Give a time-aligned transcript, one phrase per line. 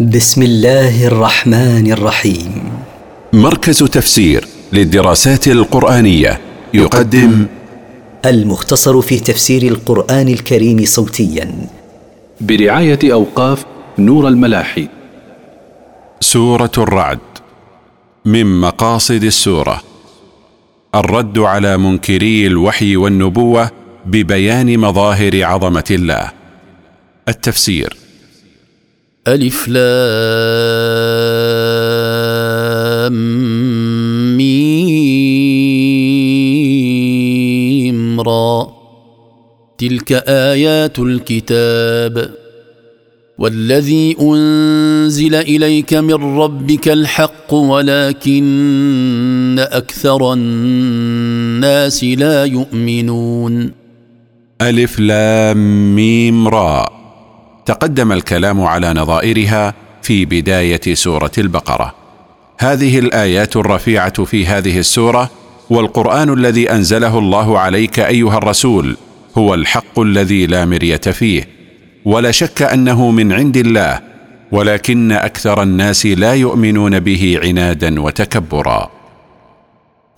[0.00, 2.72] بسم الله الرحمن الرحيم.
[3.32, 6.40] مركز تفسير للدراسات القرآنية
[6.74, 7.46] يقدم
[8.24, 11.68] المختصر في تفسير القرآن الكريم صوتيا.
[12.40, 13.64] برعاية أوقاف
[13.98, 14.88] نور الملاحي.
[16.20, 17.18] سورة الرعد
[18.24, 19.82] من مقاصد السورة.
[20.94, 23.70] الرد على منكري الوحي والنبوة
[24.06, 26.30] ببيان مظاهر عظمة الله.
[27.28, 28.03] التفسير.
[29.28, 30.30] ألف لام
[38.20, 38.74] را.
[39.78, 42.30] تلك آيات الكتاب.
[43.38, 53.70] والذي أنزل إليك من ربك الحق ولكن أكثر الناس لا يؤمنون.
[54.62, 57.03] ألف لام ميم راء
[57.66, 61.94] تقدم الكلام على نظائرها في بداية سورة البقرة.
[62.58, 65.30] هذه الآيات الرفيعة في هذه السورة
[65.70, 68.96] والقرآن الذي أنزله الله عليك أيها الرسول
[69.38, 71.48] هو الحق الذي لا مرية فيه.
[72.04, 74.00] ولا شك أنه من عند الله
[74.52, 78.90] ولكن أكثر الناس لا يؤمنون به عنادا وتكبرا.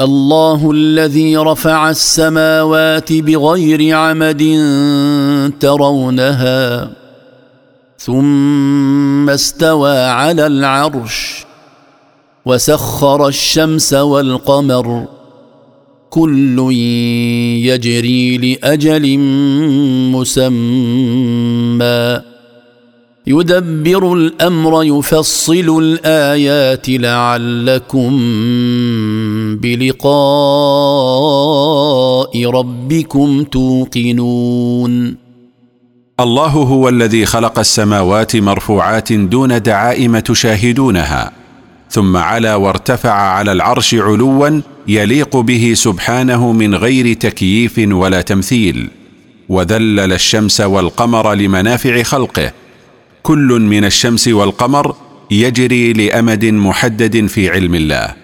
[0.01, 4.43] الله الذي رفع السماوات بغير عمد
[5.61, 6.91] ترونها.
[8.07, 11.45] ثم استوى على العرش
[12.47, 15.05] وسخر الشمس والقمر
[16.11, 16.73] كل
[17.63, 19.19] يجري لأجل
[20.13, 20.67] مسمى.
[23.27, 28.11] يدبر الأمر يفصل الآيات لعلكم
[29.57, 30.07] بلقاء
[32.47, 35.26] ربكم توقنون.
[36.21, 41.33] الله هو الذي خلق السماوات مرفوعات دون دعائم تشاهدونها
[41.91, 48.89] ثم علا وارتفع على العرش علوا يليق به سبحانه من غير تكييف ولا تمثيل
[49.49, 52.53] وذلل الشمس والقمر لمنافع خلقه.
[53.23, 54.95] كل من الشمس والقمر
[55.31, 58.15] يجري لأمد محدد في علم الله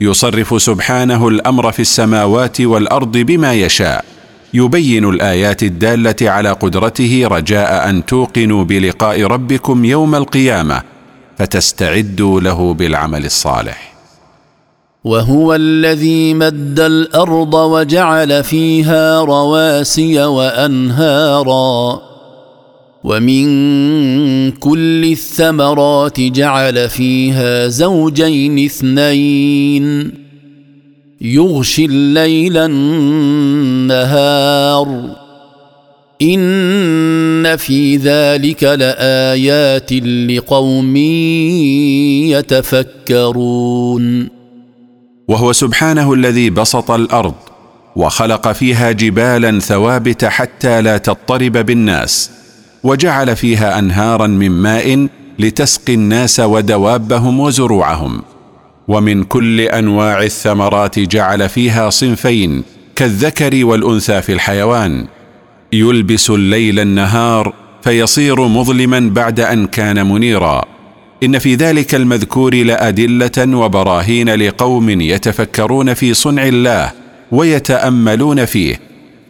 [0.00, 4.17] يصرف سبحانه الأمر في السماوات والأرض بما يشاء.
[4.54, 10.82] يبين الآيات الدالة على قدرته رجاء أن توقنوا بلقاء ربكم يوم القيامة
[11.38, 13.94] فتستعدوا له بالعمل الصالح.
[15.04, 22.00] وهو الذي مد الأرض وجعل فيها رواسي وأنهارا.
[23.04, 23.46] ومن
[24.50, 30.27] كل الثمرات جعل فيها زوجين اثنين.
[31.20, 34.08] يغشي الليل النهار.
[36.22, 40.96] إن في ذلك لآيات لقوم
[43.06, 44.28] يتفكرون.
[45.28, 47.34] وهو سبحانه الذي بسط الأرض
[47.96, 52.30] وخلق فيها جبالا ثوابت حتى لا تضطرب بالناس
[52.82, 55.08] وجعل فيها انهارا من ماء
[55.38, 58.22] لتسقي الناس ودوابهم وزروعهم.
[58.88, 62.62] ومن كل أنواع الثمرات جعل فيها صنفين
[62.96, 65.06] كالذكر والأنثى في الحيوان.
[65.72, 70.64] يلبس الليل النهار فيصير مظلما بعد أن كان منيرا.
[71.22, 76.92] إن في ذلك المذكور لأدلة وبراهين لقوم يتفكرون في صنع الله
[77.32, 78.80] ويتأملون فيه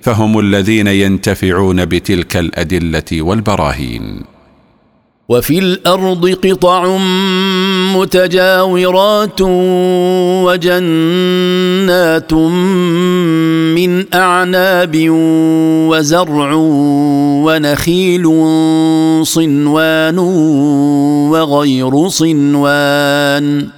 [0.02, 4.20] فهم الذين ينتفعون بتلك الأدلة والبراهين.
[5.28, 6.96] وفي الأرض قطع
[7.96, 9.40] متجاورات
[10.44, 12.32] وجنات
[13.74, 15.06] من أعناب
[15.90, 16.52] وزرع
[17.44, 18.24] ونخيل
[19.22, 20.18] صنوان
[21.28, 23.77] وغير صنوان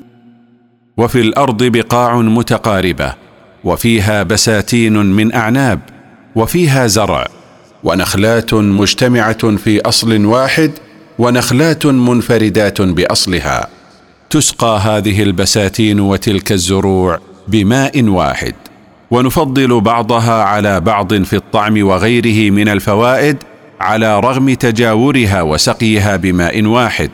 [1.01, 3.13] وفي الأرض بقاع متقاربة
[3.63, 5.79] وفيها بساتين من أعناب
[6.35, 7.27] وفيها زرع
[7.83, 10.71] ونخلات مجتمعة في أصل واحد
[11.19, 13.67] ونخلات منفردات بأصلها.
[14.29, 18.55] تسقى هذه البساتين وتلك الزروع بماء واحد
[19.11, 23.37] ونفضل بعضها على بعض في الطعم وغيره من الفوائد
[23.79, 27.11] على رغم تجاورها وسقيها بماء واحد.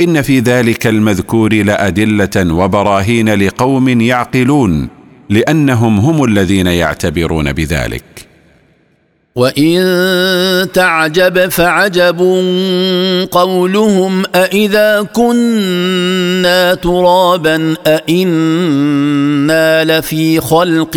[0.00, 4.88] إن في ذلك المذكور لأدلة وبراهين لقوم يعقلون
[5.30, 8.04] لأنهم هم الذين يعتبرون بذلك.
[9.36, 12.18] وإن تعجب فعجب
[13.30, 20.96] قولهم أإذا كنا ترابا أإنا لفي خلق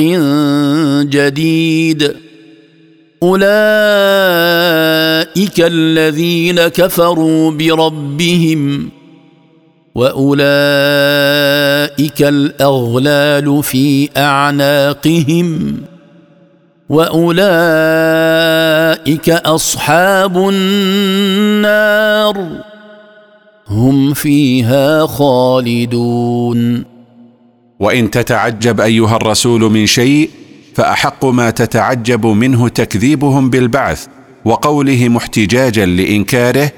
[1.09, 2.25] جديد.
[3.24, 3.46] أولئك
[5.60, 8.90] الذين كفروا بربهم
[9.96, 10.42] وأولئك
[12.22, 15.78] الأغلال في أعناقهم
[16.90, 17.40] وأولئك
[19.30, 22.48] أصحاب النار
[23.68, 26.86] هم فيها خالدون.
[27.80, 30.30] وإن تتعجب أيها الرسول من شيء
[30.75, 34.06] فأحق ما تتعجب منه تكذيبهم بالبعث
[34.45, 36.72] وقوله محتجاجا لإنكاره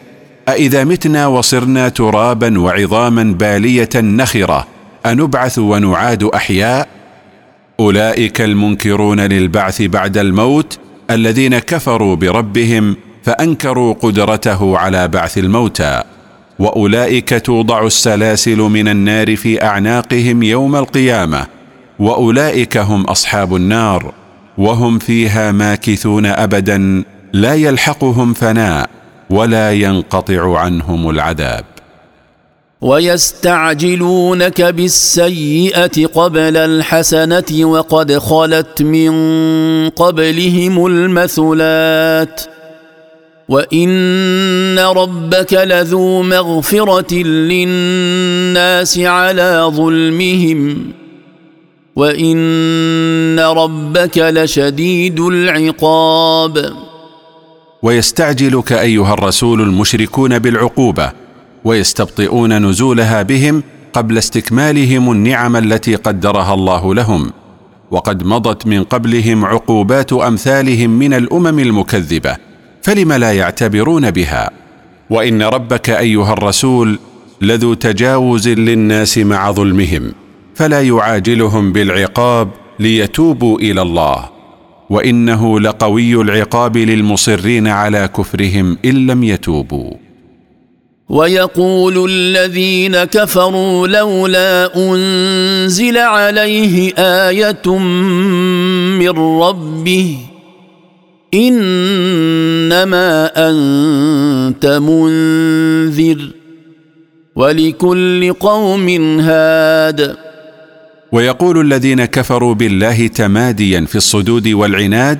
[0.49, 4.67] أإذا متنا وصرنا ترابا وعظاما بالية نخرة
[5.05, 6.87] أنبعث ونعاد أحياء؟
[7.79, 10.79] أولئك المنكرون للبعث بعد الموت
[11.11, 16.03] الذين كفروا بربهم فأنكروا قدرته على بعث الموتى
[16.59, 21.56] وأولئك توضع السلاسل من النار في أعناقهم يوم القيامة
[21.99, 24.13] وأولئك هم أصحاب النار
[24.57, 27.03] وهم فيها ماكثون ابدا
[27.33, 28.89] لا يلحقهم فناء
[29.29, 31.65] ولا ينقطع عنهم العذاب.
[32.81, 39.11] ويستعجلونك بالسيئة قبل الحسنة وقد خلت من
[39.89, 42.41] قبلهم المثلات.
[43.49, 50.93] وإن ربك لذو مغفرة للناس على ظلمهم.
[51.97, 56.73] وان ربك لشديد العقاب
[57.81, 61.11] ويستعجلك أيها الرسول المشركون بالعقوبة
[61.63, 63.63] ويستبطئون نزولها بهم
[63.93, 67.31] قبل استكمالهم النعم التي قدرها الله لهم
[67.91, 72.35] وقد مضت من قبلهم عقوبات أمثالهم من الأمم المكذبة
[72.81, 74.49] فلم لا يعتبرون بها؟
[75.09, 76.99] وإن ربك أيها الرسول
[77.41, 80.26] لذو تجاوز للناس مع ظلمهم.
[80.57, 82.49] فلا يعاجلهم بالعقاب
[82.79, 84.29] ليتوبوا إلى الله.
[84.89, 89.93] وإنه لقوي العقاب للمصرين على كفرهم إن لم يتوبوا.
[91.09, 97.77] ويقول الذين كفروا لولا أنزل عليه آية
[98.97, 99.09] من
[99.41, 100.17] ربه
[101.33, 103.09] إنما
[103.49, 106.29] أنت منذر
[107.35, 108.89] ولكل قوم
[109.19, 110.26] هاد.
[111.11, 115.19] ويقول الذين كفروا بالله تماديا في الصدود والعناد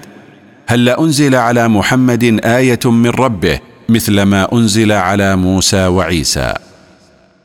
[0.68, 6.54] هل أنزل على محمد آية من ربه مثل ما أنزل على موسى وعيسى؟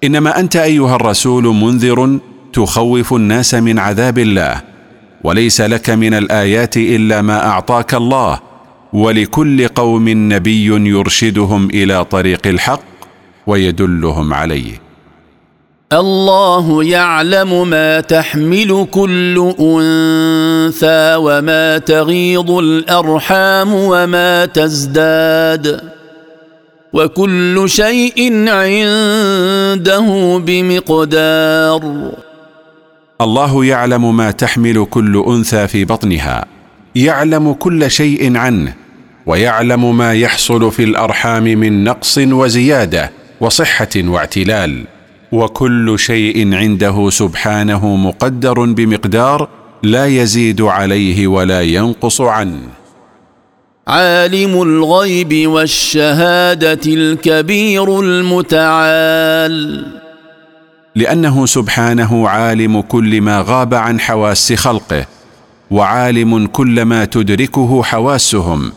[0.04, 2.18] إنما أنت أيها الرسول منذر
[2.52, 4.60] تخوف الناس من عذاب الله
[5.24, 8.40] وليس لك من الآيات إلا ما أعطاك الله
[8.92, 12.82] ولكل قوم نبي يرشدهم إلى طريق الحق
[13.46, 14.91] ويدلهم عليه.
[15.92, 25.80] الله يعلم ما تحمل كل أنثى وما تغيض الأرحام وما تزداد
[26.92, 32.12] وكل شيء عنده بمقدار.
[33.20, 36.44] الله يعلم ما تحمل كل أنثى في بطنها
[36.94, 38.74] يعلم كل شيء عنه
[39.26, 44.84] ويعلم ما يحصل في الأرحام من نقص وزيادة وصحة واعتلال.
[45.32, 49.48] وكل شيء عنده سبحانه مقدر بمقدار
[49.82, 52.68] لا يزيد عليه ولا ينقص عنه.
[53.88, 59.86] عالم الغيب والشهادة الكبير المتعال.
[60.94, 65.06] لأنه سبحانه عالم كل ما غاب عن حواس خلقه
[65.70, 68.72] وعالم كل ما تدركه حواسهم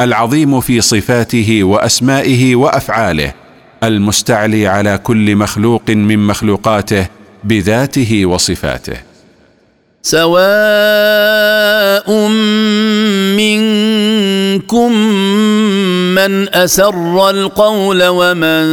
[0.00, 3.32] العظيم في صفاته وأسمائه وأفعاله.
[3.84, 7.06] المستعلي على كل مخلوق من مخلوقاته
[7.44, 8.96] بذاته وصفاته.
[10.02, 10.30] سواء
[13.36, 14.92] منكم
[16.14, 18.66] من أسر القول ومن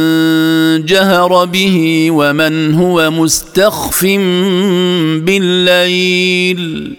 [0.84, 4.04] جهر به ومن هو مستخف
[5.24, 6.96] بالليل.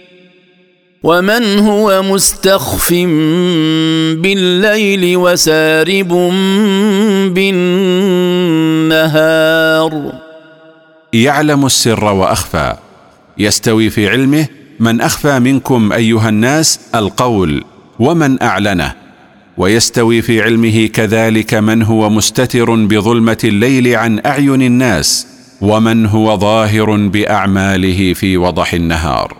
[1.02, 2.92] ومن هو مستخف
[4.22, 6.08] بالليل وسارب
[8.84, 9.12] بالنهار.
[11.12, 12.74] يعلم السر وأخفى.
[13.38, 14.46] يستوي في علمه
[14.80, 17.64] من أخفى منكم أيها الناس القول
[17.98, 18.92] ومن أعلنه.
[19.56, 25.26] ويستوي في علمه كذلك من هو مستتر بظلمة الليل عن أعين الناس
[25.60, 29.39] ومن هو ظاهر بأعماله في وضح النهار.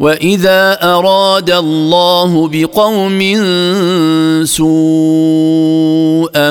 [0.00, 3.20] واذا اراد الله بقوم
[4.44, 6.50] سوءا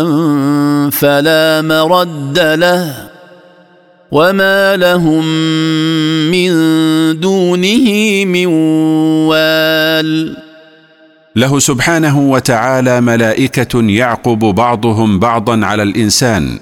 [0.89, 3.09] فلا مرد له
[4.11, 5.25] وما لهم
[6.31, 6.49] من
[7.19, 7.87] دونه
[8.25, 8.45] من
[9.25, 10.37] وال
[11.35, 16.59] له سبحانه وتعالى ملائكة يعقب بعضهم بعضا على الإنسان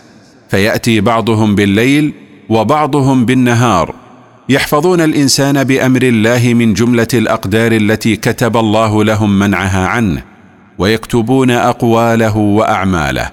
[0.50, 2.14] فيأتي بعضهم بالليل
[2.50, 4.07] وبعضهم بالنهار.
[4.50, 10.24] يحفظون الإنسان بأمر الله من جملة الأقدار التي كتب الله لهم منعها عنه
[10.78, 13.30] ويكتبون أقواله وأعماله.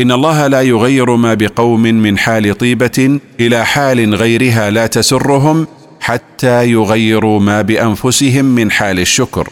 [0.00, 5.66] إن الله لا يغير ما بقوم من حال طيبة إلى حال غيرها لا تسرهم
[6.00, 9.48] حتى يغيروا ما بأنفسهم من حال الشكر.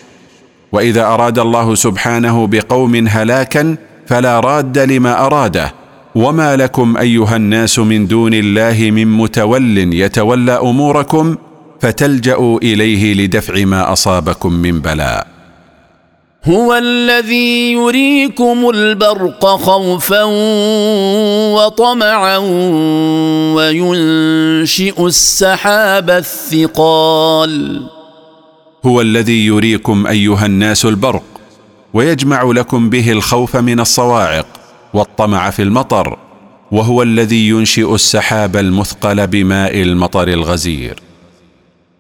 [0.73, 5.79] وإذا أراد الله سبحانه بقوم هلاكا فلا راد لما أراده
[6.14, 11.37] وما لكم ايها الناس من دون الله من متول يتولى اموركم
[11.81, 15.26] فتلجاوا اليه لدفع ما اصابكم من بلاء
[16.45, 20.23] هو الذي يريكم البرق خوفا
[21.55, 22.37] وطمعا
[23.55, 27.83] وينشئ السحاب الثقال
[28.87, 31.23] هو الذي يريكم ايها الناس البرق
[31.95, 34.60] ويجمع لكم به الخوف من الصواعق
[34.94, 36.18] والطمع في المطر
[36.73, 41.02] وهو الذي ينشئ السحاب المثقل بماء المطر الغزير.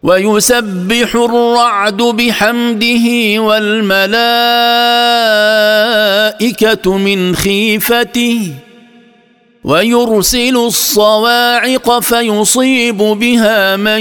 [0.02, 4.06] ويسبح الرعد بحمده والملائكة
[6.96, 8.52] من خيفته
[9.64, 14.00] ويرسل الصواعق فيصيب بها من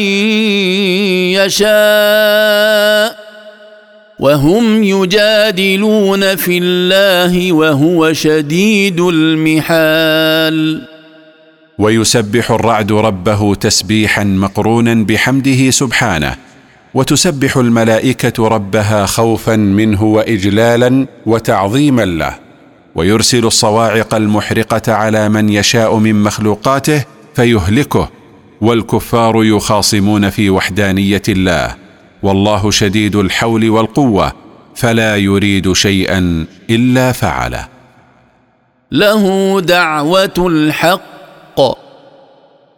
[1.39, 3.28] يشاء.
[4.19, 10.81] وهم يجادلون في الله وهو شديد المحال.
[11.79, 16.35] ويسبح الرعد ربه تسبيحا مقرونا بحمده سبحانه
[16.93, 22.35] وتسبح الملائكة ربها خوفا منه وإجلالا وتعظيما له
[22.95, 27.03] ويرسل الصواعق المحرقة على من يشاء من مخلوقاته
[27.35, 28.09] فيهلكه
[28.61, 31.88] والكفار يخاصمون في وحدانية الله.
[32.23, 34.33] والله شديد الحول والقوة
[34.75, 37.67] فلا يريد شيئا إلا فعله.
[38.91, 41.88] له دعوة الحق.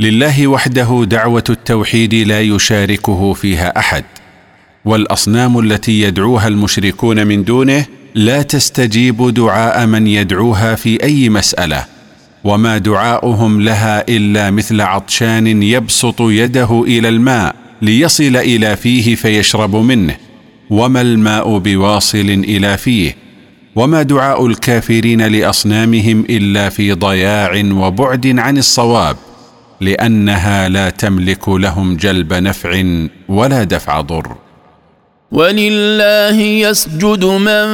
[0.00, 4.04] لله وحده دعوة التوحيد لا يشاركه فيها أحد.
[4.84, 11.84] والأصنام التي يدعوها المشركون من دونه لا تستجيب دعاء من يدعوها في أي مسألة
[12.44, 20.16] وما دعاؤهم لها إلا مثل عطشان يبسط يده إلى الماء ليصل إلى فيه فيشرب منه
[20.70, 23.16] وما الماء بواصل إلى فيه
[23.76, 29.16] وما دعاء الكافرين لأصنامهم إلا في ضياع وبعد عن الصواب.
[29.80, 32.84] لأنها لا تملك لهم جلب نفع
[33.28, 34.36] ولا دفع ضر.
[35.32, 37.66] ولله يسجد من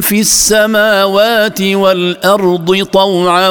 [0.00, 3.48] في السماوات والأرض طوعا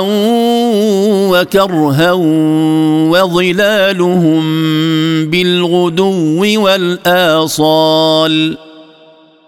[1.31, 2.11] وكرها
[3.11, 4.43] وظلالهم
[5.29, 8.57] بالغدو والآصال.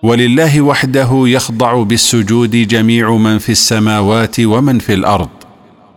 [0.04, 5.30] ولله وحده يخضع بالسجود جميع من في السماوات ومن في الأرض.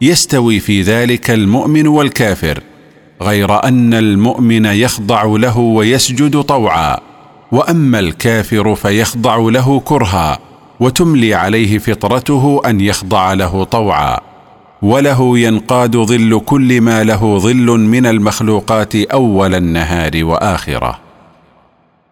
[0.02, 2.62] يستوي في ذلك المؤمن والكافر
[3.23, 6.99] غير أن المؤمن يخضع له ويسجد طوعا
[7.52, 10.38] وأما الكافر فيخضع له كرها
[10.80, 14.21] وتملي عليه فطرته أن يخضع له طوعا
[14.83, 20.99] وله ينقاد ظل كل ما له ظل من المخلوقات أول النهار وآخرة.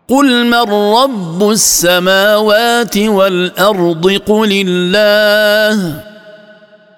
[0.09, 6.08] قل من رب السماوات والأرض قل الله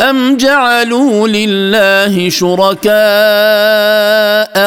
[0.00, 2.92] أم جعلوا لله شركاء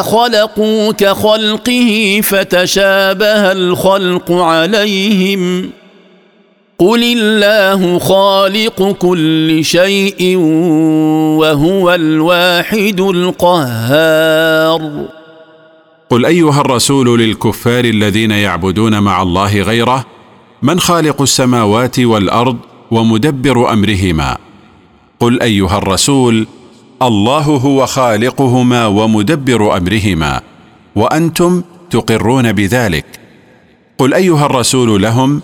[0.02, 5.70] خلقوا كخلقه فتشابه الخلق عليهم
[6.80, 10.38] قل الله خالق كل شيء
[11.40, 14.82] وهو الواحد القهار
[16.10, 20.06] قل ايها الرسول للكفار الذين يعبدون مع الله غيره
[20.62, 22.58] من خالق السماوات والارض
[22.92, 24.38] ومدبر امرهما
[25.20, 26.48] قل أيها الرسول
[27.02, 30.42] الله هو خالقهما ومدبر أمرهما
[30.96, 33.06] وأنتم تقرون بذلك.
[33.98, 35.42] قل أيها الرسول لهم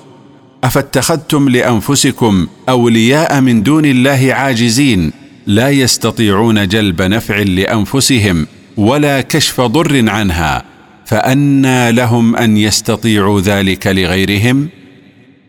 [0.64, 5.12] أفاتخذتم لأنفسكم أولياء من دون الله عاجزين
[5.48, 8.48] لا يستطيعون جلب نفع لأنفسهم
[8.78, 10.64] ولا كشف ضر عنها
[11.06, 14.70] فأنى لهم أن يستطيعوا ذلك لغيرهم؟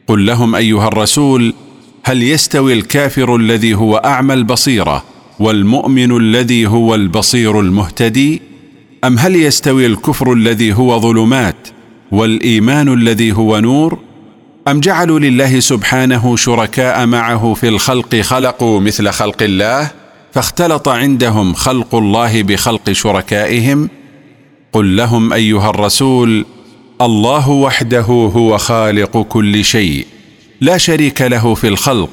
[0.07, 1.55] قل لهم أيها الرسول
[2.05, 5.05] هل يستوي الكافر الذي هو أعمى البصيرة
[5.39, 8.43] والمؤمن الذي هو البصير المهتدي؟
[9.05, 11.69] أم هل يستوي الكفر الذي هو ظلمات
[12.13, 13.99] والإيمان الذي هو نور؟
[14.69, 19.91] أم جعلوا لله سبحانه شركاء معه في الخلق خلقوا مثل خلق الله
[20.33, 23.89] فاختلط عندهم خلق الله بخلق شركائهم؟
[24.73, 26.47] قل لهم أيها الرسول
[27.01, 28.03] الله وحده
[28.37, 30.07] هو خالق كل شيء.
[30.63, 32.11] لا شريك له في الخلق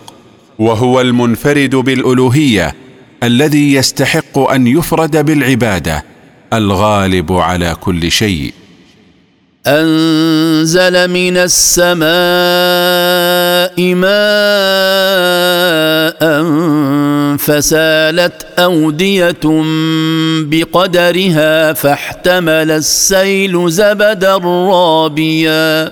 [0.59, 2.75] وهو المنفرد بالألوهية
[3.23, 6.03] الذي يستحق أن يفرد بالعبادة
[6.53, 8.53] الغالب على كل شيء.
[9.67, 12.09] أنزل من السماء
[13.95, 14.09] ماء
[17.37, 19.63] فسالت أودية
[20.43, 25.91] بقدرها فاحتمل السيل زبدا رابيا.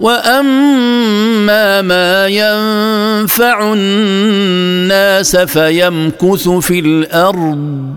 [0.00, 7.94] واما ما ينفع الناس فيمكث في الأرض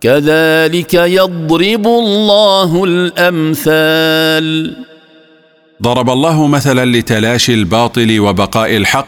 [0.00, 4.76] كذلك يضرب الله الامثال
[5.82, 9.06] ضرب الله مثلا لتلاشي الباطل وبقاء الحق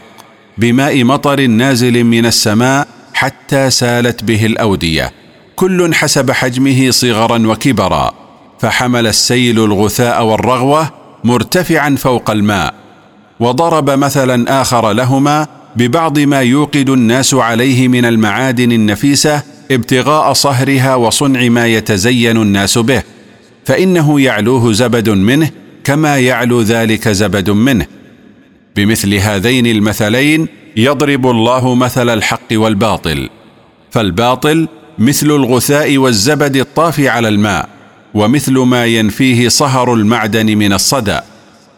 [0.57, 5.11] بماء مطر نازل من السماء حتى سالت به الأودية.
[5.55, 8.13] كل حسب حجمه صغرا وكبرا
[8.59, 12.73] فحمل السيل الغثاء والرغوة مرتفعا فوق الماء
[13.39, 21.49] وضرب مثلا آخر لهما ببعض ما يوقد الناس عليه من المعادن النفيسة ابتغاء صهرها وصنع
[21.49, 23.03] ما يتزين الناس به
[23.65, 25.49] فإنه يعلوه زبد منه
[25.83, 27.85] كما يعلو ذلك زبد منه.
[28.75, 33.29] بمثل هذين المثلين يضرب الله مثل الحق والباطل
[33.91, 34.67] فالباطل
[34.99, 37.69] مثل الغثاء والزبد الطافي على الماء.
[38.13, 41.19] ومثل ما ينفيه صهر المعدن من الصدى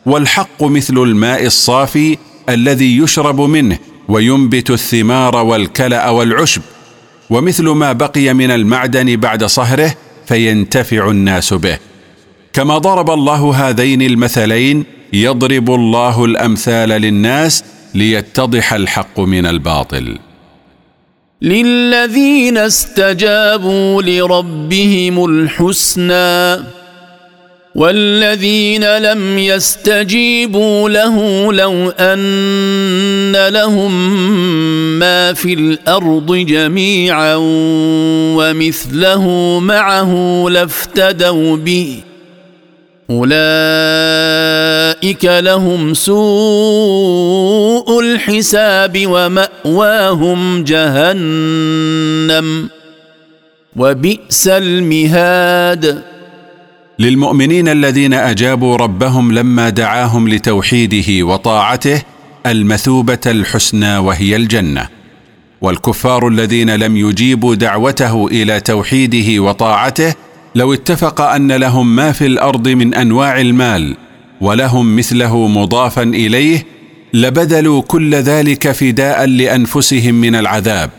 [0.06, 2.17] والحق مثل الماء الصافي
[2.50, 6.62] الذي يشرب منه وينبت الثمار والكلأ والعشب.
[7.30, 9.95] ومثل ما بقي من المعدن بعد صهره
[10.28, 11.78] فينتفع الناس به.
[12.54, 20.17] كما ضرب الله هذين المثلين يضرب الله الأمثال للناس ليتضح الحق من الباطل.
[21.41, 26.63] للذين استجابوا لربهم الحسنى
[27.76, 34.19] والذين لم يستجيبوا له لو ان لهم
[35.00, 37.36] ما في الأرض جميعا
[38.36, 42.00] ومثله معه لافتدوا به
[43.10, 43.36] أولئك
[45.26, 52.70] لهم سوء الحساب ومأواهم جهنم.
[53.76, 56.04] وبئس المهاد.
[57.00, 62.02] للمؤمنين الذين أجابوا ربهم لما دعاهم لتوحيده وطاعته
[62.46, 64.88] المثوبة الحسنى وهي الجنة.
[65.62, 70.13] والكفار الذين لم يجيبوا دعوته إلى توحيده وطاعته
[70.56, 73.96] لو اتفق أن لهم ما في الأرض من أنواع المال
[74.41, 76.65] ولهم مثله مضافا إليه
[77.13, 80.89] لبذلوا كل ذلك فداء لأنفسهم من العذاب.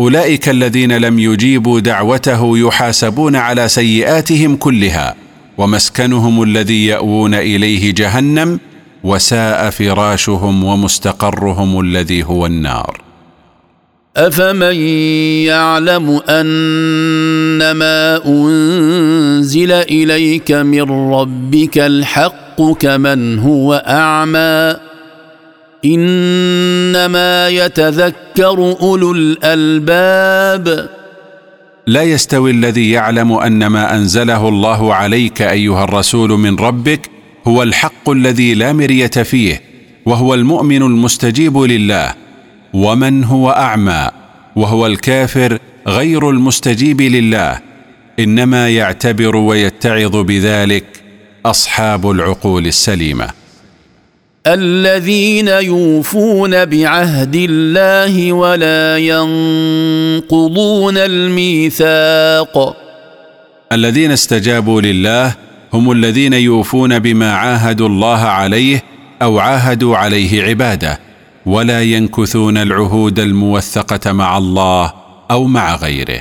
[0.00, 5.14] أولئك الذين لم يجيبوا دعوته يحاسبون على سيئاتهم كلها
[5.58, 8.60] ومسكنهم الذي يأوون إليه جهنم
[9.04, 13.07] وساء فراشهم ومستقرهم الذي هو النار.
[14.18, 14.76] افمن
[15.46, 24.76] يعلم انما انزل اليك من ربك الحق كمن هو اعمى
[25.84, 30.88] انما يتذكر اولو الالباب
[31.86, 37.10] لا يستوي الذي يعلم أن ما أنزله الله عليك أيها الرسول من ربك
[37.46, 39.62] هو الحق الذي لا مرية فيه
[40.06, 42.27] وهو المؤمن المستجيب لله.
[42.72, 44.08] ومن هو أعمى
[44.56, 47.60] وهو الكافر غير المستجيب لله
[48.18, 50.84] إنما يعتبر ويتعظ بذلك
[51.46, 53.28] أصحاب العقول السليمة.
[54.46, 62.76] الذين يوفون بعهد الله ولا ينقضون الميثاق.
[63.72, 65.34] الذين استجابوا لله
[65.72, 68.82] هم الذين يوفون بما عاهدوا الله عليه
[69.22, 71.07] أو عاهدوا عليه عباده.
[71.46, 74.92] ولا ينكثون العهود الموثقة مع الله
[75.30, 76.20] أو مع غيره.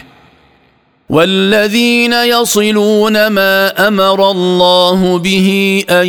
[1.10, 6.08] والذين يصلون ما أمر الله به أن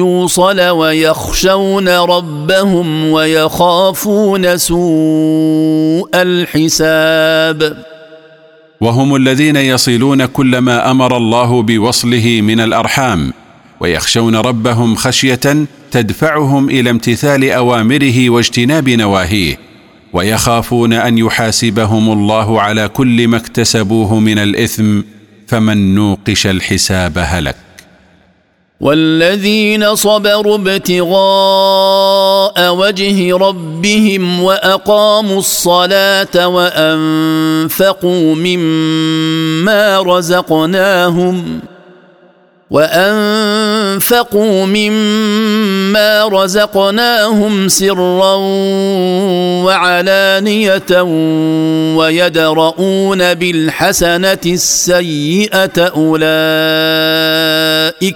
[0.00, 7.76] يوصل ويخشون ربهم ويخافون سوء الحساب.
[8.80, 13.32] وهم الذين يصلون كل ما أمر الله بوصله من الأرحام
[13.80, 19.58] ويخشون ربهم خشية تدفعهم إلى امتثال أوامره واجتناب نواهيه
[20.12, 25.00] ويخافون أن يحاسبهم الله على كل ما اكتسبوه من الإثم
[25.46, 27.56] فمن نوقش الحساب هلك.
[28.80, 31.14] والذين صبروا ابتغاء
[32.74, 41.60] وجه ربهم وأقاموا الصلاة وأنفقوا مما رزقناهم
[42.70, 48.34] وأنفقوا مما رزقناهم سرا
[49.64, 51.02] وعلانية
[51.96, 56.22] ويدرؤون بالحسنة السيئة أولئك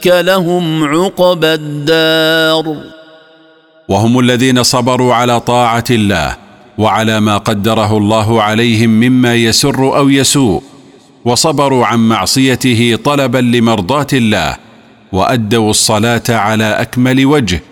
[0.07, 2.77] لهم عقبى الدار.
[3.89, 6.37] وهم الذين صبروا على طاعة الله
[6.79, 10.74] وعلى ما قدره الله عليهم مما يسر أو يسوء.
[11.25, 14.57] وصبروا عن معصيته طلبا لمرضاة الله
[15.13, 17.63] وأدوا الصلاة على أكمل وجه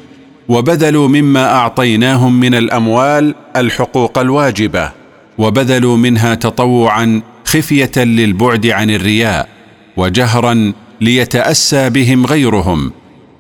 [0.48, 4.90] وبذلوا مما أعطيناهم من الأموال الحقوق الواجبة
[5.38, 9.48] وبذلوا منها تطوعا خفية للبعد عن الرياء
[9.96, 12.92] وجهرا ليتأسى بهم غيرهم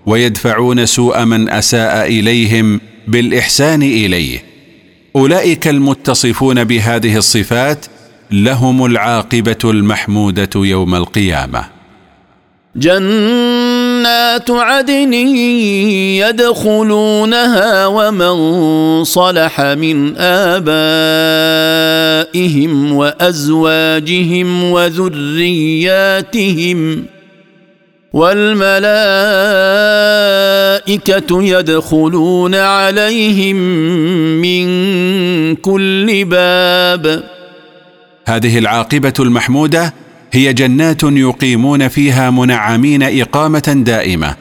[0.06, 4.44] ويدفعون سوء من أساء إليهم بالإحسان إليه.
[5.16, 7.86] أولئك المتصفون بهذه الصفات
[8.32, 11.64] لهم العاقبة المحمودة يوم القيامة.
[12.76, 15.12] جنات عدن
[16.22, 18.34] يدخلونها ومن
[19.04, 20.72] صلح من آبائهم
[22.92, 25.92] وأزواجهم وذرياتهم
[28.12, 28.72] والملائكة
[31.42, 33.56] يدخلون عليهم
[34.42, 34.66] من
[35.56, 37.31] كل باب
[38.26, 39.94] هذه العاقبة المحمودة
[40.32, 44.36] هي جنات يقيمون فيها منعمين إقامة دائمة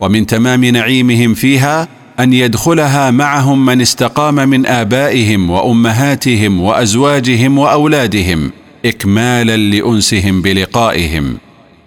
[0.00, 1.88] ومن تمام نعيمهم فيها
[2.20, 8.50] أن يدخلها معهم من استقام من آبائهم وأمهاتهم وأزواجهم وأولادهم
[8.84, 11.38] اكمالا لأنسهم بلقائهم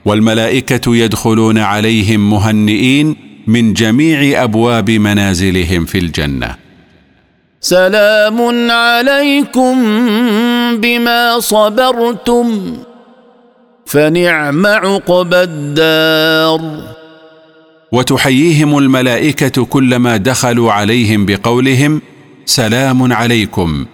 [0.06, 3.16] والملائكة يدخلون عليهم مهنئين
[3.48, 6.56] من جميع أبواب منازلهم في الجنة.
[7.62, 9.78] سلام عليكم
[10.78, 12.78] بما صبرتم
[13.86, 16.62] فنعم عقبى الدار.
[17.92, 22.02] وتحييهم الملائكة كلما دخلوا عليهم بقولهم
[22.46, 23.86] سلام عليكم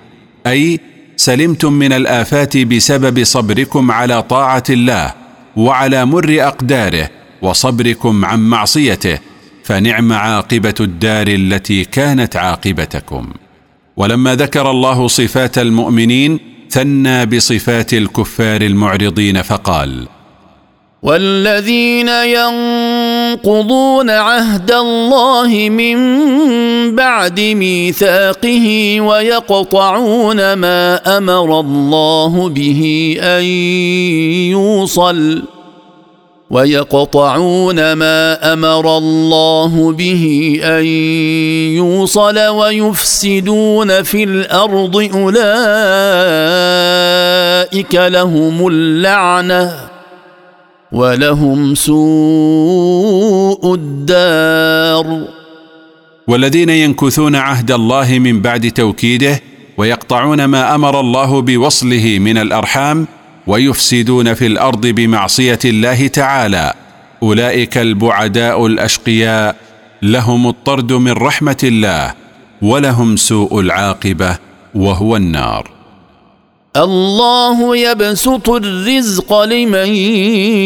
[0.47, 0.79] أي
[1.17, 5.13] سلمتم من الآفات بسبب صبركم على طاعة الله
[5.55, 7.09] وعلى مر أقداره
[7.41, 9.19] وصبركم عن معصيته
[9.63, 13.29] فنعم عاقبة الدار التي كانت عاقبتكم.
[13.97, 20.07] ولما ذكر الله صفات المؤمنين ثنى بصفات الكفار المعرضين فقال
[21.03, 25.97] والذين ينقضون عهد الله من
[26.95, 33.43] بعد ميثاقه ويقطعون ما أمر الله به أن
[34.51, 35.43] يوصل
[36.49, 40.85] ويقطعون ما أمر الله به أن
[41.75, 45.45] يوصل ويفسدون في الأرض أولئك
[47.95, 49.73] لهم اللعنة
[50.91, 55.21] ولهم سوء الدار.
[56.27, 59.41] والذين ينكثون عهد الله من بعد توكيده
[59.77, 63.07] ويقطعون ما أمر الله بوصله من الأرحام
[63.47, 66.73] ويفسدون في الأرض بمعصية الله تعالى.
[67.23, 69.55] أولئك البعداء الأشقياء.
[70.01, 72.13] لهم الطرد من رحمة الله
[72.61, 74.37] ولهم سوء العاقبة
[74.75, 75.71] وهو النار.
[76.75, 79.87] الله يبسط الرزق لمن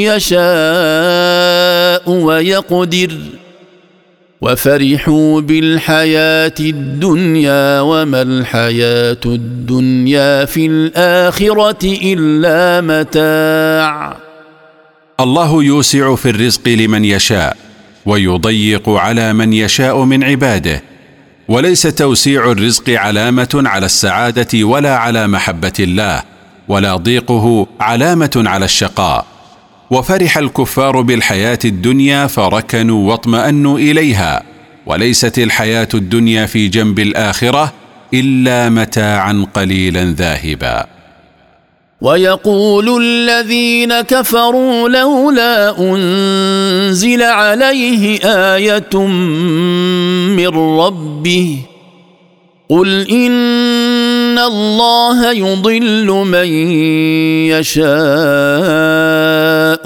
[0.09, 3.17] يشاء ويقدر.
[4.41, 14.17] وفرحوا بالحياة الدنيا وما الحياة الدنيا في الآخرة إلا متاع.
[15.19, 17.57] الله يوسع في الرزق لمن يشاء
[18.05, 20.81] ويضيق على من يشاء من عباده
[21.47, 26.23] وليس توسيع الرزق علامة على السعادة ولا على محبة الله
[26.67, 29.25] ولا ضيقه علامة على الشقاء.
[29.91, 34.43] وفرح الكفار بالحياة الدنيا فركنوا واطمأنوا إليها.
[34.85, 37.73] وليست الحياة الدنيا في جنب الآخرة
[38.13, 40.85] إلا متاعا قليلا ذاهبا.
[42.01, 48.19] ويقول الذين كفروا لولا أنزل عليه
[48.55, 48.97] آية
[50.37, 50.47] من
[50.79, 51.57] ربه
[52.71, 56.47] قل ان الله يضل من
[57.51, 57.87] يشاء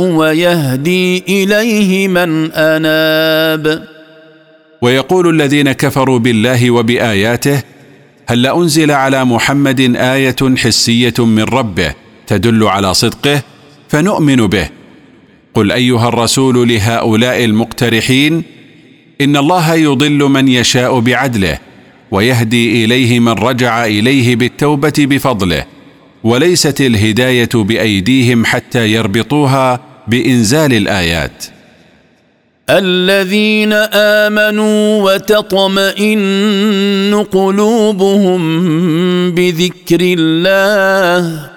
[0.02, 3.88] ويهدي اليه من اناب.
[4.82, 7.64] ويقول الذين كفروا بالله وبآياته
[8.28, 11.94] هل أنزل على محمد آية حسية من ربه
[12.28, 13.42] تدل على صدقه؟
[13.90, 14.70] فنؤمن به.
[15.54, 18.44] قل أيها الرسول لهؤلاء المقترحين
[19.22, 21.60] إن الله يضل من يشاء بعدله
[22.16, 25.66] ويهدي إليه من رجع إليه بالتوبة بفضله
[26.24, 31.46] وليست الهداية بأيديهم حتى يربطوها بإنزال الآيات.
[32.70, 33.74] الذين
[34.24, 38.42] آمنوا وتطمئن قلوبهم
[39.32, 41.50] بذكر الله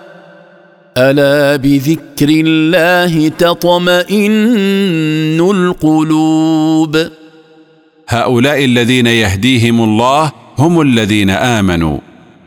[0.99, 7.09] ألا بذكر الله تطمئن القلوب؟
[8.09, 11.99] هؤلاء الذين يهديهم الله هم الذين آمنوا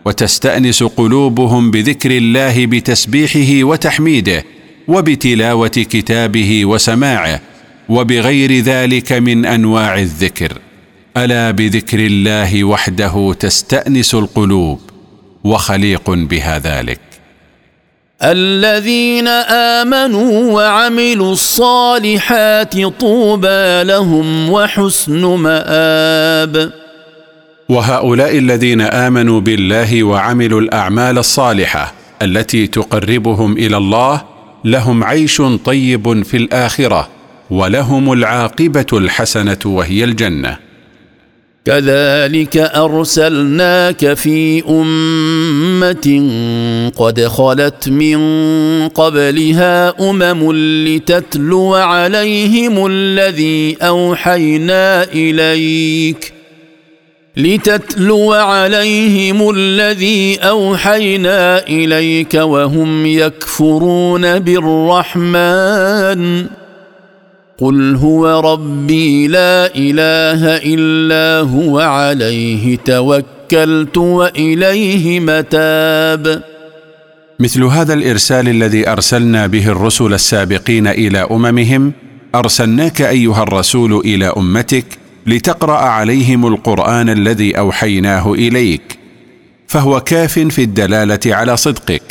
[0.05, 4.43] وتستأنس قلوبهم بذكر الله بتسبيحه وتحميده
[4.87, 7.41] وبتلاوة كتابه وسماعه
[7.89, 10.57] وبغير ذلك من أنواع الذكر.
[11.17, 14.79] ألا بذكر الله وحده تستأنس القلوب
[15.43, 16.99] وخليق بها ذلك.
[18.23, 19.27] الذين
[19.81, 26.80] آمنوا وعملوا الصالحات طوبى لهم وحسن مآب.
[27.71, 34.21] وهؤلاء الذين آمنوا بالله وعملوا الأعمال الصالحة التي تقربهم إلى الله
[34.65, 37.09] لهم عيش طيب في الآخرة
[37.49, 40.57] ولهم العاقبة الحسنة وهي الجنة.
[41.65, 46.07] كذلك أرسلناك في أمة
[46.97, 48.19] قد خلت من
[48.87, 50.51] قبلها أمم
[50.87, 56.40] لتتلو عليهم الذي أوحينا إليك.
[57.37, 66.45] لتتلو عليهم الذي أوحينا إليك وهم يكفرون بالرحمن.
[67.57, 76.43] قل هو ربي لا إله إلا هو عليه توكلت وإليه متاب.
[77.39, 81.93] مثل هذا الإرسال الذي أرسلنا به الرسل السابقين إلى أممهم
[82.35, 88.97] أرسلناك أيها الرسول إلى أمتك لتقرأ عليهم القرآن الذي أوحيناه إليك
[89.67, 92.03] فهو كاف في الدلالة على صدقك.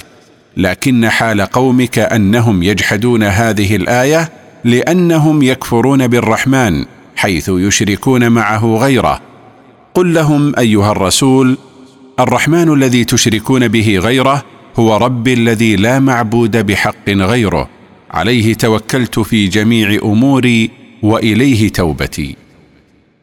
[0.56, 4.32] لكن حال قومك أنهم يجحدون هذه الآية
[4.64, 6.84] لأنهم يكفرون بالرحمن
[7.16, 9.20] حيث يشركون معه غيره.
[9.94, 11.58] قل لهم أيها الرسول
[12.20, 14.44] الرحمن الذي تشركون به غيره
[14.78, 17.68] هو ربي الذي لا معبود بحق غيره
[18.10, 20.70] عليه توكلت في جميع أموري
[21.02, 22.36] وإليه توبتي.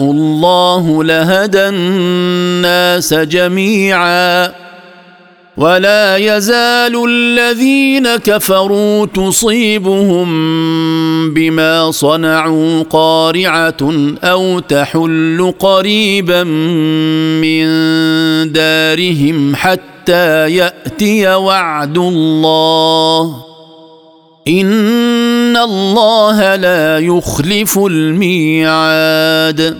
[0.00, 4.52] الله لهدى الناس جميعا
[5.56, 10.28] ولا يزال الذين كفروا تصيبهم
[11.34, 13.76] بما صنعوا قارعة
[14.24, 16.44] أو تحل قريبا
[17.42, 17.66] من
[18.52, 23.44] دارهم حتى يأتي وعد الله.
[24.48, 29.78] إن الله لا يخلف الميعاد.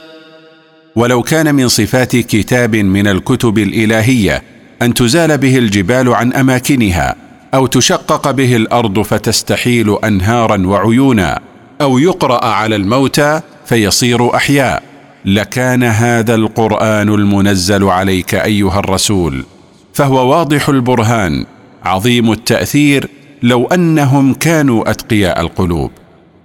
[0.98, 4.42] ولو كان من صفات كتاب من الكتب الإلهية
[4.82, 7.16] أن تزال به الجبال عن أماكنها
[7.54, 11.40] أو تشقق به الأرض فتستحيل أنهارا وعيونا
[11.80, 14.82] أو يقرأ على الموتى فيصير أحياء.
[15.24, 19.44] لكان هذا القرآن المنزل عليك أيها الرسول.
[19.92, 21.44] فهو واضح البرهان
[21.84, 23.08] عظيم التأثير
[23.42, 25.90] لو أنهم كانوا أتقياء القلوب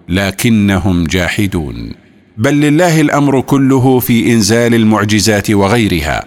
[0.10, 2.03] لكنهم جاحدون.
[2.38, 6.26] بل لله الأمر كله في إنزال المعجزات وغيرها.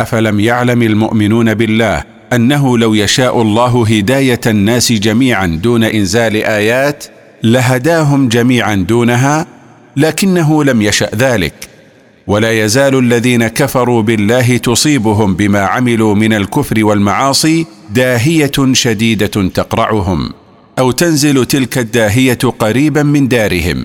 [0.00, 7.04] أفلم يعلم المؤمنون بالله أنه لو يشاء الله هداية الناس جميعا دون إنزال آيات
[7.42, 9.46] لهداهم جميعا دونها
[9.96, 11.54] لكنه لم يشأ ذلك.
[12.26, 20.30] ولا يزال الذين كفروا بالله تصيبهم بما عملوا من الكفر والمعاصي داهية شديدة تقرعهم
[20.78, 23.84] أو تنزل تلك الداهية قريبا من دارهم.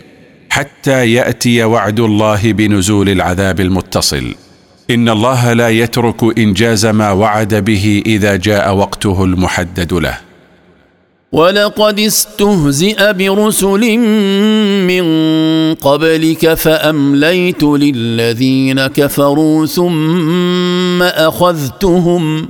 [0.50, 4.36] حتى يأتي وعد الله بنزول العذاب المتصل.
[4.90, 10.18] إن الله لا يترك إنجاز ما وعد به إذا جاء وقته المحدد له.
[11.32, 13.98] ولقد استهزئ برسل
[14.88, 15.04] من
[15.76, 22.50] قبلك فأمليت للذين كفروا ثم أخذتهم.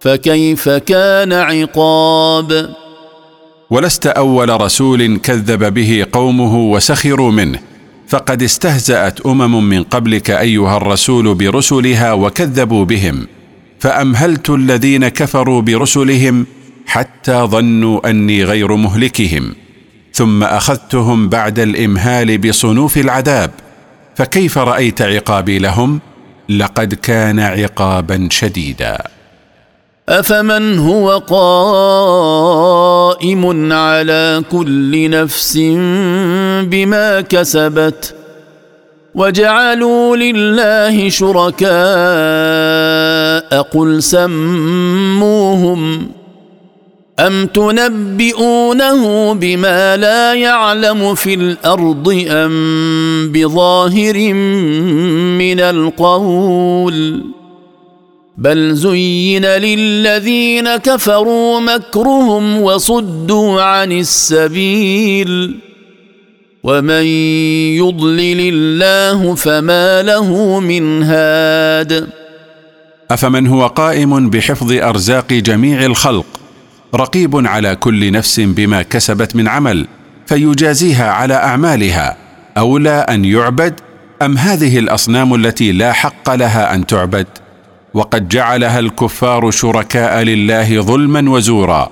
[0.00, 2.68] فكيف كان عقاب؟
[3.74, 7.58] ولست أول رسول كذب به قومه وسخروا منه
[8.08, 13.26] فقد استهزأت أمم من قبلك أيها الرسول برسلها وكذبوا بهم
[13.80, 16.46] فأمهلت الذين كفروا برسلهم
[16.86, 19.54] حتى ظنوا أني غير مهلكهم
[20.12, 23.50] ثم أخذتهم بعد الإمهال بصنوف العذاب
[24.16, 26.00] فكيف رأيت عقابي لهم؟
[26.48, 29.13] لقد كان عقابا شديدا.
[30.08, 31.18] أفمن هو
[32.28, 32.82] قائم
[33.72, 35.56] على كل نفس
[36.62, 38.14] بما كسبت
[39.14, 41.72] وجعلوا لله شركاء
[43.62, 45.62] قل سموهم
[47.20, 54.32] أم تنبئونه بما لا يعلم في الأرض أم بظاهر
[55.38, 57.24] من القول
[58.38, 65.58] بل زين للذين كفروا مكرهم وصدوا عن السبيل.
[66.62, 67.04] ومن
[67.76, 72.08] يضلل الله فما له من هاد.
[73.10, 76.26] أفمن هو قائم بحفظ أرزاق جميع الخلق
[76.94, 79.86] رقيب على كل نفس بما كسبت من عمل
[80.26, 82.16] فيجازيها على أعمالها
[82.58, 83.74] أولى أن يعبد
[84.22, 87.26] أم هذه الأصنام التي لا حق لها أن تعبد؟
[87.94, 91.90] وقد جعلها الكفار شركاء لله ظلما وزورا.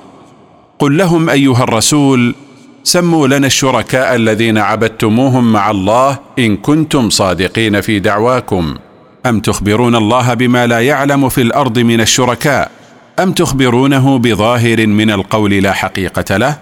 [0.79, 2.35] قل لهم أيها الرسول
[2.85, 8.75] سموا لنا الشركاء الذين عبدتموهم مع الله إن كنتم صادقين في دعواكم.
[9.27, 12.71] أم تخبرون الله بما لا يعلم في الأرض من الشركاء؟
[13.19, 16.59] أم تخبرونه بظاهر من القول لا حقيقة له؟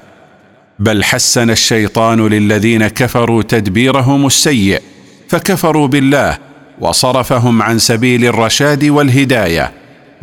[0.79, 4.83] بل حسن الشيطان للذين كفروا تدبيرهم السيء
[5.29, 6.50] فكفروا بالله
[6.81, 9.73] وصرفهم عن سبيل الرشاد والهداية.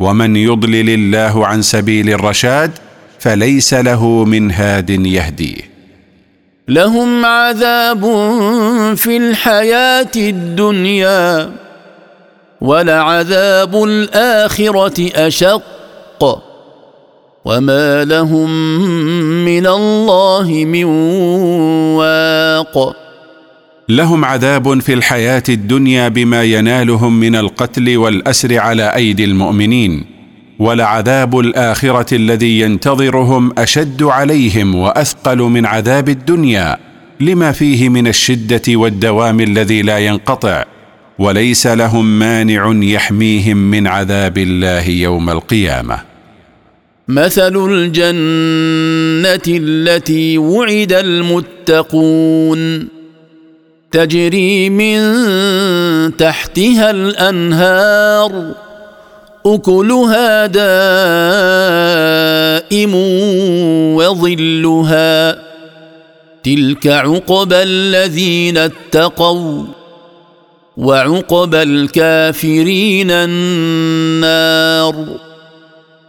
[0.00, 2.70] ومن يضلل الله عن سبيل الرشاد
[3.18, 5.68] فليس له من هاد يهديه
[6.68, 8.00] لهم عذاب
[8.96, 11.50] في الحياة الدنيا
[12.60, 16.42] ولعذاب الآخرة أشق.
[17.44, 18.50] وما لهم
[19.44, 20.84] من الله من
[21.94, 23.07] واق.
[23.90, 30.04] لهم عذاب في الحياة الدنيا بما ينالهم من القتل والأسر على أيدي المؤمنين
[30.58, 36.76] ولعذاب الآخرة الذي ينتظرهم أشد عليهم وأثقل من عذاب الدنيا
[37.20, 40.64] لما فيه من الشدة والدوام الذي لا ينقطع
[41.18, 45.98] وليس لهم مانع يحميهم من عذاب الله يوم القيامة.
[47.08, 52.88] مثل الجنة التي وعد المتقون.
[53.92, 55.00] تجري من
[56.16, 58.54] تحتها الأنهار
[59.46, 60.46] أكلها
[62.66, 62.94] دائم
[63.94, 65.38] وظلها.
[66.42, 69.64] تلك عقبى الذين اتقوا
[70.76, 74.94] وعقبى الكافرين النار.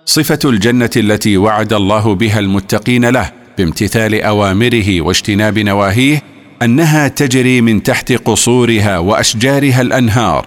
[0.05, 6.23] صفة الجنة التي وعد الله بها المتقين له بامتثال أوامره واجتناب نواهيه
[6.61, 10.45] أنها تجري من تحت قصورها وأشجارها الأنهار.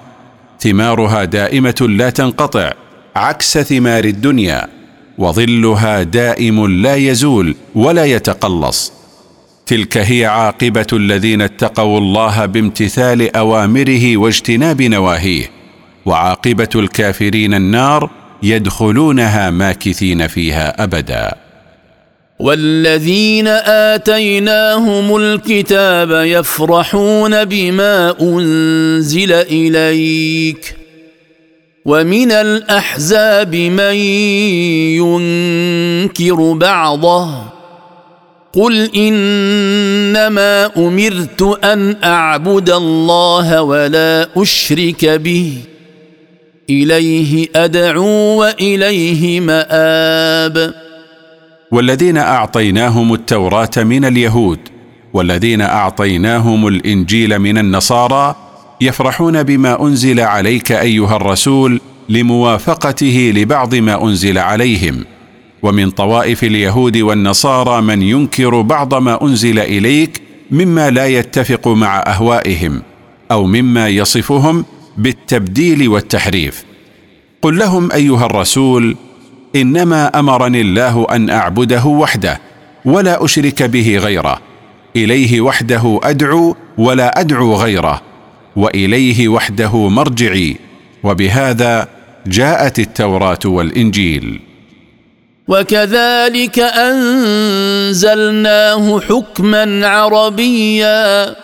[0.61, 2.73] ثمارها دائمة لا تنقطع
[3.17, 4.69] عكس ثمار الدنيا.
[5.19, 8.93] وظلها دائم لا يزول ولا يتقلص.
[9.67, 15.51] تلك هي عاقبة الذين اتقوا الله بامتثال أوامره واجتناب نواهيه.
[16.07, 18.11] وعاقبة الكافرين النار
[18.43, 21.42] يدخلونها ماكثين فيها أبدا.
[22.43, 23.49] والذين
[23.95, 30.77] آتيناهم الكتاب يفرحون بما أنزل إليك
[31.85, 33.95] ومن الأحزاب من
[34.99, 37.29] ينكر بعضه
[38.53, 45.53] قل إنما أمرت أن أعبد الله ولا أشرك به
[46.71, 50.75] إليه أدعو وإليه مآب
[51.73, 54.59] والذين أعطيناهم التوراة من اليهود
[55.13, 58.35] والذين أعطيناهم الإنجيل من النصارى
[58.81, 65.05] يفرحون بما أنزل عليك أيها الرسول لموافقته لبعض ما أنزل عليهم.
[65.63, 72.83] ومن طوائف اليهود والنصارى من ينكر بعض ما أنزل إليك مما لا يتفق مع أهوائهم
[73.31, 74.65] أو مما يصفهم
[74.99, 76.65] بالتبديل والتحريف.
[77.43, 78.97] قل لهم أيها الرسول
[79.57, 82.41] إنما أمرني الله أن أعبده وحده
[82.85, 84.41] ولا أشرك به غيره.
[84.97, 88.03] إليه وحده أدعو ولا أدعو غيره.
[88.57, 90.57] وإليه وحده مرجعي.
[91.03, 91.89] وبهذا
[92.27, 94.41] جاءت التوراة والإنجيل.
[95.49, 98.21] وكذلك أنزلناه
[99.01, 101.35] حكما عربيا.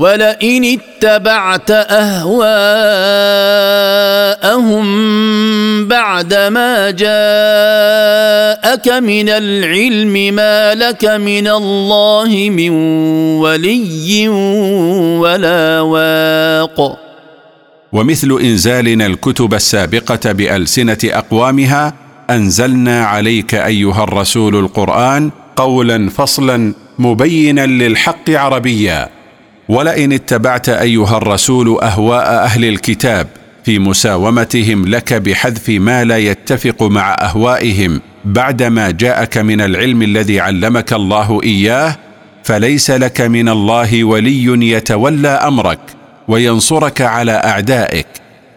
[0.00, 2.44] ولئن اتبعت أهواءهم
[5.88, 12.70] بعدما جاءك من العلم ما لك من الله من
[13.44, 14.28] ولي
[15.18, 16.98] ولا واق.
[17.92, 21.94] ومثل إنزالنا الكتب السابقة بألسنة أقوامها
[22.30, 29.19] أنزلنا عليك أيها الرسول القرآن قولا فصلا مبينا للحق عربيا.
[29.70, 33.26] ولئن اتبعت أيها الرسول أهواء أهل الكتاب
[33.64, 38.00] في مساومتهم لك بحذف ما لا يتفق مع أهوائهم.
[38.24, 41.96] بعدما جاءك من العلم الذي علمك الله إياه
[42.44, 45.80] فليس لك من الله ولي يتولى أمرك
[46.28, 48.06] وينصرك على أعدائك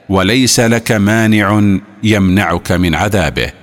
[0.09, 3.62] وليس لك مانع يمنعك من عذابه.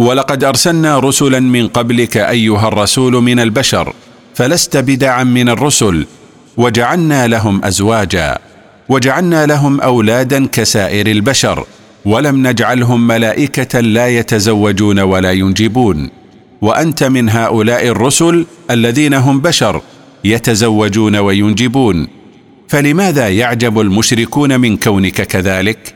[0.00, 3.94] ولقد أرسلنا رسلا من قبلك أيها الرسول من البشر
[4.34, 6.06] فلست بدعا من الرسل
[6.56, 8.38] وجعلنا لهم أزواجا
[8.88, 11.66] وجعلنا لهم أولادا كسائر البشر
[12.04, 16.10] ولم نجعلهم ملائكة لا يتزوجون ولا ينجبون.
[16.60, 19.82] وأنت من هؤلاء الرسل الذين هم بشر
[20.24, 22.08] يتزوجون وينجبون.
[22.68, 25.94] فلماذا يعجب المشركون من كونك كذلك؟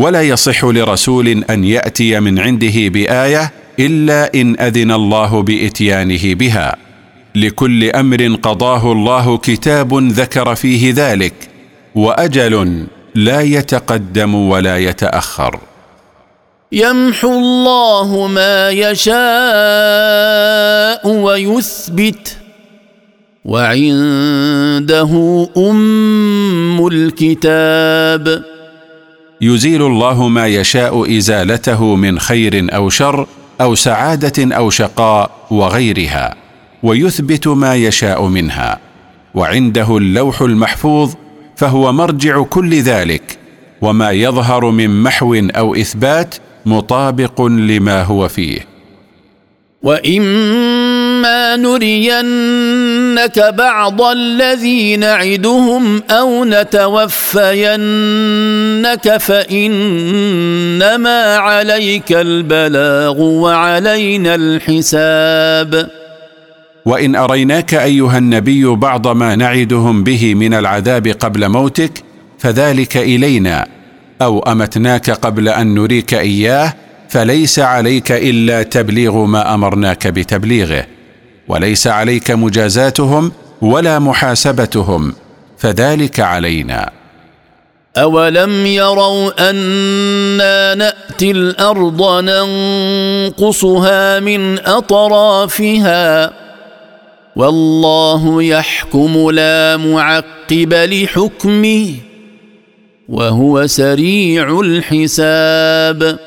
[0.00, 6.76] ولا يصح لرسول أن يأتي من عنده بآية إلا إن أذن الله بإتيانه بها.
[7.34, 11.34] لكل أمر قضاه الله كتاب ذكر فيه ذلك
[11.94, 15.58] وأجل لا يتقدم ولا يتأخر.
[16.72, 19.20] يمحو الله ما يشاء
[21.08, 22.36] ويثبت
[23.44, 25.12] وعنده
[25.56, 28.49] أم الكتاب.
[29.40, 33.26] يزيل الله ما يشاء إزالته من خير أو شر
[33.60, 36.34] أو سعادة أو شقاء وغيرها
[36.82, 38.78] ويثبت ما يشاء منها.
[39.34, 41.14] وعنده اللوح المحفوظ
[41.56, 43.38] فهو مرجع كل ذلك.
[43.80, 46.34] وما يظهر من محو أو إثبات
[46.66, 48.60] مطابق لما هو فيه.
[49.82, 50.22] وإن
[51.20, 57.46] اما نرينك بعض الذي نعدهم أو نتوفينك
[59.16, 60.76] فانما
[61.36, 65.90] عليك البلاغ وعلينا الحساب
[66.84, 71.92] وان اريناك ايها النبي بعض ما نعدهم به من العذاب قبل موتك
[72.38, 73.66] فذلك الينا.
[74.22, 76.74] أو امتناك قبل ان نريك اياه
[77.08, 80.86] فليس عليك الا تبليغ ما امرناك بتبليغه.
[81.50, 83.32] وليس عليك مجازاتهم
[83.62, 85.14] ولا محاسبتهم
[85.58, 86.90] فذلك علينا.
[87.96, 96.32] اولم يروا أنا ناتي الأرض ننقصها من اطرافها
[97.36, 101.94] والله يحكم لا معقب لحكمه
[103.08, 106.18] وهو سريع الحساب.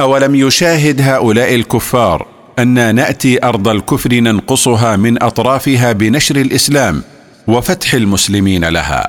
[0.00, 7.02] اولم يشاهد هؤلاء الكفار أنا نأتي أرض الكفر ننقصها من أطرافها بنشر الإسلام
[7.46, 9.08] وفتح المسلمين لها.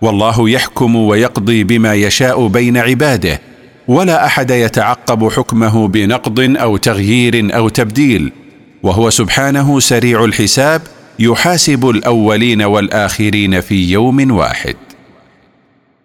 [0.00, 3.40] والله يحكم ويقضي بما يشاء بين عباده
[3.88, 8.32] ولا أحد يتعقب حكمه بنقض أو تغيير أو تبديل.
[8.82, 10.82] وهو سبحانه سريع الحساب
[11.18, 14.76] يحاسب الأولين والآخرين في يوم واحد.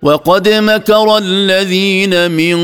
[0.01, 2.57] وقد مكر الذين من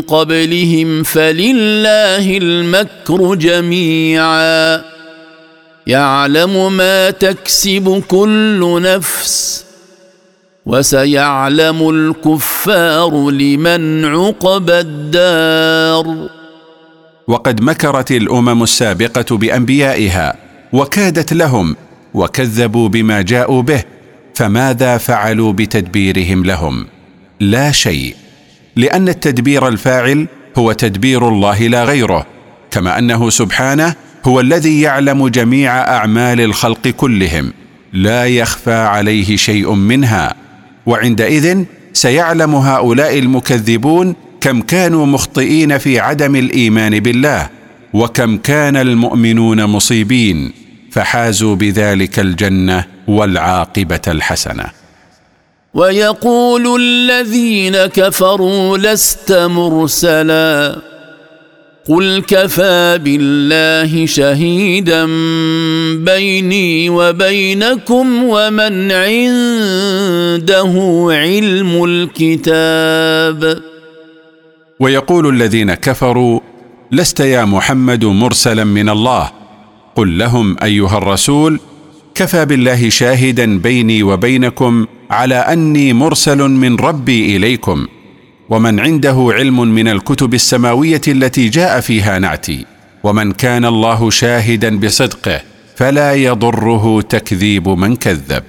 [0.00, 4.82] قبلهم فلله المكر جميعا.
[5.86, 9.64] يعلم ما تكسب كل نفس
[10.66, 16.28] وسيعلم الكفار لمن عقب الدار.
[17.28, 20.36] وقد مكرت الأمم السابقة بأنبيائها
[20.72, 21.76] وكادت لهم
[22.14, 23.93] وكذبوا بما جاءوا به
[24.34, 26.86] فماذا فعلوا بتدبيرهم لهم؟
[27.40, 28.14] لا شيء
[28.76, 30.26] لأن التدبير الفاعل
[30.56, 32.26] هو تدبير الله لا غيره
[32.70, 37.52] كما أنه سبحانه هو الذي يعلم جميع أعمال الخلق كلهم
[37.92, 40.34] لا يخفى عليه شيء منها
[40.86, 47.48] وعندئذ سيعلم هؤلاء المكذبون كم كانوا مخطئين في عدم الإيمان بالله
[47.92, 50.52] وكم كان المؤمنون مصيبين
[50.90, 54.64] فحازوا بذلك الجنة والعاقبة الحسنة.
[55.74, 60.76] ويقول الذين كفروا لست مرسلا.
[61.88, 65.06] قل كفى بالله شهيدا
[66.04, 70.72] بيني وبينكم ومن عنده
[71.10, 73.60] علم الكتاب.
[74.80, 76.40] ويقول الذين كفروا
[76.92, 79.30] لست يا محمد مرسلا من الله.
[79.96, 81.60] قل لهم أيها الرسول
[82.14, 87.86] كفى بالله شاهدا بيني وبينكم على أني مرسل من ربي إليكم
[88.48, 92.66] ومن عنده علم من الكتب السماوية التي جاء فيها نعتي
[93.04, 95.40] ومن كان الله شاهدا بصدقه
[95.76, 98.42] فلا يضره تكذيب من كذب.